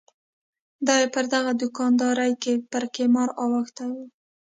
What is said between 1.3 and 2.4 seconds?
دغه دوکاندارۍ